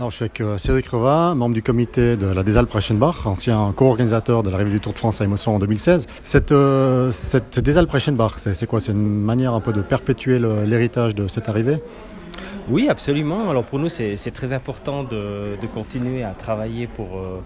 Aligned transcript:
Alors, 0.00 0.08
je 0.10 0.16
suis 0.16 0.24
avec 0.24 0.42
Cédric 0.58 0.88
Reva, 0.88 1.34
membre 1.34 1.54
du 1.54 1.62
comité 1.62 2.16
de 2.16 2.24
la 2.24 2.42
Desalpes 2.42 2.72
Reichenbach, 2.72 3.26
ancien 3.26 3.70
co-organisateur 3.76 4.42
de 4.42 4.48
l'arrivée 4.48 4.70
du 4.70 4.80
Tour 4.80 4.94
de 4.94 4.98
France 4.98 5.20
à 5.20 5.24
Émotion 5.24 5.54
en 5.54 5.58
2016. 5.58 6.06
Cette, 6.24 6.52
euh, 6.52 7.10
cette 7.10 7.60
c'est 8.38 8.66
quoi? 8.66 8.80
C'est 8.80 8.92
une 8.92 9.20
manière 9.20 9.52
un 9.52 9.60
peu 9.60 9.74
de 9.74 9.82
perpétuer 9.82 10.38
l'héritage 10.38 11.14
de 11.14 11.28
cette 11.28 11.50
arrivée? 11.50 11.82
Oui, 12.70 12.88
absolument. 12.88 13.50
Alors 13.50 13.64
pour 13.64 13.78
nous, 13.78 13.90
c'est 13.90 14.30
très 14.32 14.54
important 14.54 15.04
de, 15.04 15.58
de, 15.60 15.66
continuer 15.66 16.24
à 16.24 16.30
travailler 16.30 16.86
pour... 16.86 17.18
Euh, 17.18 17.42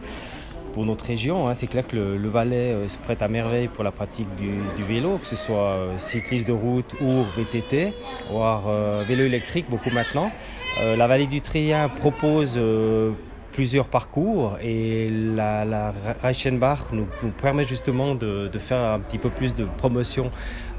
pour 0.75 0.84
notre 0.84 1.06
région. 1.06 1.48
Hein. 1.48 1.54
C'est 1.54 1.68
clair 1.68 1.86
que 1.86 1.96
le, 1.96 2.29
Valais 2.29 2.72
euh, 2.72 2.88
se 2.88 2.98
prête 2.98 3.22
à 3.22 3.29
merveille 3.29 3.68
pour 3.68 3.84
la 3.84 3.93
pratique 3.93 4.29
du, 4.34 4.82
vélo, 4.82 5.18
que 5.18 5.27
ce 5.27 5.36
soit 5.36 5.70
euh, 5.70 5.96
cycliste 5.96 6.48
de 6.48 6.52
route 6.52 6.96
ou 7.00 7.22
VTT, 7.36 7.93
voire 8.30 8.64
euh, 8.66 9.04
vélo 9.07 9.25
électrique 9.25 9.66
beaucoup 9.71 9.90
maintenant. 9.90 10.30
la 10.80 11.07
vallée 11.07 11.29
du 11.29 11.40
Trien 11.40 11.89
propose 11.89 12.58
plusieurs 13.55 13.86
parcours 13.86 14.58
et 14.61 15.08
la, 15.08 15.64
la 15.64 15.95
Reichenbach 16.22 16.93
nous, 16.93 17.07
nous, 17.22 17.31
permet 17.31 17.64
justement 17.64 18.14
de, 18.17 18.49
de, 18.49 18.58
faire 18.58 18.79
un 18.79 18.99
petit 18.99 19.18
peu 19.18 19.31
plus 19.31 19.54
de 19.54 19.64
promotion 19.79 20.31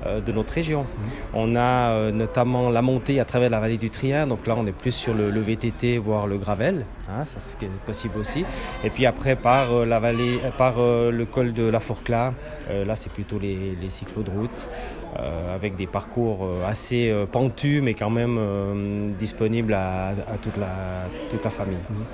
euh, 0.06 0.20
de 0.20 0.32
notre 0.34 0.54
région. 0.54 0.82
Mhm. 0.82 0.88
On 1.34 1.56
a 1.56 1.90
euh, 1.92 2.12
notamment 2.12 2.70
la 2.70 2.82
montée 2.82 3.22
à 3.22 3.26
travers 3.26 3.50
la 3.50 3.62
vallée 3.62 3.78
du 3.78 3.90
Trien, 3.90 4.28
donc 4.28 4.46
là 4.46 4.56
on 4.58 4.68
est 4.68 4.74
plus 4.74 4.92
sur 4.92 5.14
le, 5.14 5.32
le 5.32 5.40
VTT 5.40 5.98
voire 5.98 6.28
le 6.28 6.38
gravel, 6.38 6.86
hein, 7.10 7.24
ça 7.24 7.40
c'est 7.40 7.70
possible 7.86 8.18
aussi. 8.18 8.44
Et 8.84 8.90
puis 8.90 9.06
après 9.06 9.38
par 9.38 9.72
euh, 9.72 9.86
la 9.86 10.00
vallée, 10.00 10.40
par 10.58 10.76
le 10.78 11.26
col 11.26 11.54
de 11.54 11.64
la 11.64 11.80
Fourcla, 11.80 12.34
là 12.70 12.96
c'est 12.96 13.12
plutôt 13.12 13.40
les, 13.40 13.78
les, 13.82 13.90
cyclos 13.90 14.24
de 14.24 14.32
route 14.32 14.70
avec 15.54 15.76
des 15.76 15.88
parcours 15.88 16.50
assez 16.68 17.14
pentus 17.32 17.82
mais 17.82 17.94
quand 17.94 18.10
même 18.10 19.14
disponibles 19.18 19.74
à, 19.74 20.10
à, 20.10 20.38
toute, 20.42 20.58
la, 20.58 21.08
toute 21.30 21.44
la 21.44 21.50
famille. 21.50 21.78
Mhm. 21.90 22.06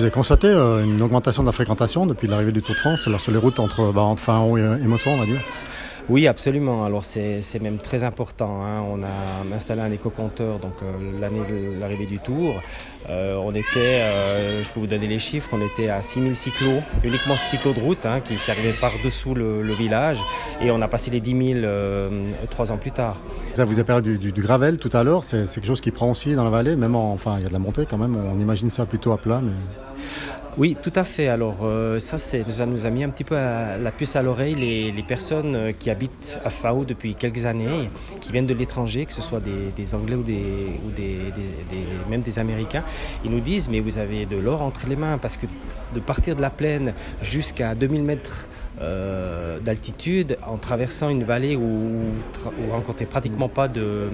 Vous 0.00 0.06
avez 0.06 0.14
constaté 0.14 0.46
euh, 0.46 0.82
une 0.82 1.02
augmentation 1.02 1.42
de 1.42 1.48
la 1.48 1.52
fréquentation 1.52 2.06
depuis 2.06 2.26
l'arrivée 2.26 2.52
du 2.52 2.62
Tour 2.62 2.74
de 2.74 2.80
France 2.80 3.02
sur 3.02 3.30
les 3.32 3.36
routes 3.36 3.60
entre, 3.60 3.92
bah, 3.92 4.00
entre 4.00 4.22
Fin-Haut 4.22 4.56
et, 4.56 4.62
et 4.62 4.86
Mosson, 4.86 5.10
on 5.10 5.18
va 5.18 5.26
dire? 5.26 5.42
Oui, 6.10 6.26
absolument. 6.26 6.84
Alors 6.84 7.04
c'est 7.04 7.60
même 7.60 7.78
très 7.78 8.02
important. 8.02 8.64
Hein. 8.64 8.82
On 8.90 9.02
a 9.04 9.54
installé 9.54 9.80
un 9.80 9.92
éco-compteur 9.92 10.58
euh, 10.82 11.20
l'année 11.20 11.42
de 11.48 11.78
l'arrivée 11.78 12.06
du 12.06 12.18
Tour. 12.18 12.60
Euh, 13.08 13.34
on 13.36 13.52
était, 13.52 14.02
euh, 14.02 14.62
je 14.62 14.70
peux 14.72 14.80
vous 14.80 14.88
donner 14.88 15.06
les 15.06 15.20
chiffres, 15.20 15.48
on 15.52 15.60
était 15.64 15.88
à 15.88 16.02
6000 16.02 16.34
cyclos, 16.34 16.80
uniquement 17.04 17.36
cyclos 17.36 17.72
de 17.72 17.80
route 17.80 18.04
hein, 18.04 18.20
qui, 18.20 18.34
arrivaient 18.50 18.74
par-dessous 18.78 19.34
le, 19.34 19.72
village 19.72 20.18
et 20.60 20.70
on 20.70 20.82
a 20.82 20.88
passé 20.88 21.10
les 21.10 21.20
10 21.20 21.60
000 21.62 21.66
trois 22.50 22.72
ans 22.72 22.76
plus 22.76 22.90
tard. 22.90 23.16
Ça 23.54 23.64
vous 23.64 23.78
avez 23.78 23.84
parlé 23.84 24.18
du, 24.18 24.42
gravel 24.42 24.78
tout 24.78 24.90
à 24.92 25.02
l'heure, 25.02 25.24
c'est 25.24 25.46
quelque 25.46 25.66
chose 25.66 25.80
qui 25.80 25.92
prend 25.92 26.10
aussi 26.10 26.34
dans 26.34 26.44
la 26.44 26.50
vallée, 26.50 26.76
même 26.76 26.94
en, 26.94 27.12
enfin 27.12 27.36
il 27.38 27.42
y 27.42 27.46
a 27.46 27.48
de 27.48 27.52
la 27.52 27.58
montée 27.58 27.86
quand 27.88 27.98
même, 27.98 28.16
on 28.16 28.38
imagine 28.38 28.68
ça 28.68 28.84
plutôt 28.84 29.12
à 29.12 29.18
plat. 29.18 29.40
Oui, 30.58 30.76
tout 30.80 30.92
à 30.94 31.04
fait. 31.04 31.28
Alors 31.28 31.58
euh, 31.62 31.98
ça, 31.98 32.18
ça 32.18 32.66
nous 32.66 32.86
a 32.86 32.90
mis 32.90 33.04
un 33.04 33.08
petit 33.10 33.24
peu 33.24 33.34
la 33.34 33.92
puce 33.96 34.16
à 34.16 34.22
l'oreille 34.22 34.54
les, 34.54 35.02
personnes 35.02 35.56
euh, 35.56 35.72
qui 35.72 35.90
habitent 35.90 36.40
à 36.44 36.50
FAO 36.50 36.84
depuis 36.84 37.14
quelques 37.14 37.44
années, 37.44 37.88
qui 38.20 38.32
viennent 38.32 38.46
de 38.46 38.54
l'étranger, 38.54 39.06
que 39.06 39.12
ce 39.12 39.22
soit 39.22 39.40
des, 39.40 39.94
Anglais 39.94 40.16
ou, 40.16 40.22
des, 40.22 40.42
ou 40.84 40.90
des, 40.90 41.18
même 42.08 42.22
des 42.22 42.38
Américains. 42.38 42.84
Ils 43.24 43.30
nous 43.30 43.40
disent, 43.40 43.68
mais 43.68 43.80
vous 43.80 43.98
avez 43.98 44.26
de 44.26 44.36
l'or 44.36 44.62
entre 44.62 44.86
les 44.88 44.96
mains, 44.96 45.18
parce 45.18 45.36
que 45.36 45.46
de 45.94 46.00
partir 46.00 46.36
de 46.36 46.42
la 46.42 46.50
plaine 46.50 46.94
jusqu'à 47.22 47.74
2000 47.74 48.02
mètres 48.02 48.46
euh, 48.80 49.58
d'altitude 49.60 50.38
en 50.46 50.56
traversant 50.56 51.10
une 51.10 51.24
vallée 51.24 51.54
où 51.54 51.60
vous 51.60 52.70
rencontrez 52.70 53.04
pratiquement 53.04 53.48
pas 53.48 53.68
de, 53.68 54.08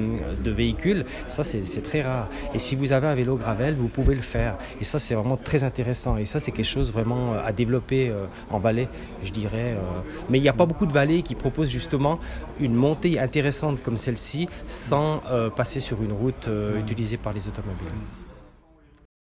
véhicules, 0.44 1.04
ça 1.28 1.44
c'est 1.44 1.82
très 1.82 2.02
rare. 2.02 2.28
Et 2.54 2.58
si 2.58 2.74
vous 2.74 2.92
avez 2.92 3.06
un 3.06 3.14
vélo 3.14 3.36
gravel, 3.36 3.74
vous 3.76 3.88
pouvez 3.88 4.14
le 4.14 4.22
faire. 4.22 4.56
Et 4.80 4.84
ça 4.84 4.98
c'est 4.98 5.14
vraiment 5.14 5.36
très 5.36 5.62
intéressant. 5.62 6.16
Et 6.16 6.24
ça 6.24 6.40
c'est 6.40 6.50
quelque 6.50 6.64
chose 6.64 6.92
vraiment 6.92 7.34
euh, 7.34 7.46
à 7.46 7.52
développer 7.52 8.08
euh, 8.08 8.26
en 8.50 8.58
vallée, 8.58 8.88
je 9.22 9.30
dirais. 9.30 9.76
Mais 10.28 10.38
il 10.38 10.42
n'y 10.42 10.48
a 10.48 10.52
pas 10.52 10.66
beaucoup 10.66 10.86
de 10.86 10.92
vallées 10.92 11.22
qui 11.22 11.34
proposent 11.34 11.70
justement 11.70 12.18
une 12.60 12.74
montée 12.74 13.18
intéressante 13.18 13.82
comme 13.82 13.96
celle-ci 13.96 14.48
sans 14.66 15.20
passer 15.54 15.80
sur 15.80 16.02
une 16.02 16.12
route 16.12 16.50
utilisée 16.78 17.16
par 17.16 17.32
les 17.32 17.48
automobiles. 17.48 17.92